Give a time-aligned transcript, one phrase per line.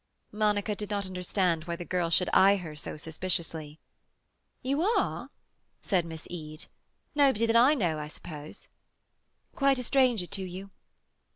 [0.31, 3.77] Monica did not understand why the girl should eye her so suspiciously.
[4.63, 5.29] "You are?"
[5.79, 6.65] said Miss Eade.
[7.13, 8.67] "Nobody that I know, I suppose?"
[9.53, 10.71] "Quite a stranger to you."